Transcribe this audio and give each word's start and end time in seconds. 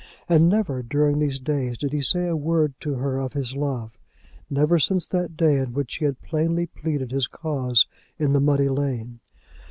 And 0.27 0.49
never 0.49 0.81
during 0.81 1.19
these 1.19 1.39
days 1.39 1.77
did 1.77 1.93
he 1.93 2.01
say 2.01 2.27
a 2.27 2.35
word 2.35 2.73
to 2.79 2.95
her 2.95 3.19
of 3.19 3.33
his 3.33 3.55
love, 3.55 3.99
never 4.49 4.79
since 4.79 5.05
that 5.05 5.37
day 5.37 5.57
in 5.59 5.73
which 5.73 5.97
he 5.97 6.05
had 6.05 6.23
plainly 6.23 6.65
pleaded 6.65 7.11
his 7.11 7.27
cause 7.27 7.85
in 8.17 8.33
the 8.33 8.41
muddy 8.41 8.67
lane. 8.67 9.19